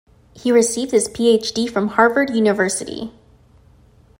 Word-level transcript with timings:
He 0.33 0.51
received 0.51 0.89
his 0.89 1.07
PhD 1.07 1.69
from 1.69 1.89
Harvard 1.89 2.31
University. 2.31 3.11